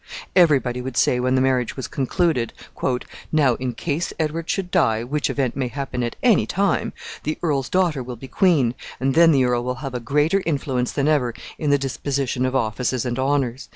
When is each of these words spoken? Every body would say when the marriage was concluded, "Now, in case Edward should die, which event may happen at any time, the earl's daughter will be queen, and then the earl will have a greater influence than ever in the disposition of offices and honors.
Every 0.35 0.57
body 0.57 0.81
would 0.81 0.97
say 0.97 1.19
when 1.19 1.35
the 1.35 1.41
marriage 1.41 1.77
was 1.77 1.87
concluded, 1.87 2.53
"Now, 3.31 3.53
in 3.53 3.75
case 3.75 4.11
Edward 4.17 4.49
should 4.49 4.71
die, 4.71 5.03
which 5.03 5.29
event 5.29 5.55
may 5.55 5.67
happen 5.67 6.01
at 6.01 6.15
any 6.23 6.47
time, 6.47 6.91
the 7.21 7.37
earl's 7.43 7.69
daughter 7.69 8.01
will 8.01 8.15
be 8.15 8.27
queen, 8.27 8.73
and 8.99 9.13
then 9.13 9.31
the 9.31 9.45
earl 9.45 9.63
will 9.63 9.75
have 9.85 9.93
a 9.93 9.99
greater 9.99 10.41
influence 10.43 10.91
than 10.91 11.07
ever 11.07 11.35
in 11.59 11.69
the 11.69 11.77
disposition 11.77 12.47
of 12.47 12.55
offices 12.55 13.05
and 13.05 13.19
honors. 13.19 13.69